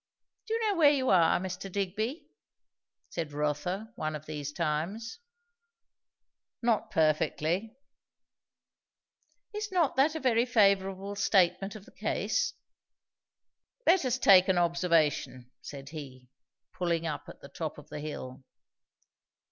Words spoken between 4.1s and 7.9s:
of these times. "Not perfectly."